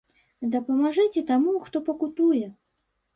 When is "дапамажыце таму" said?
0.53-1.53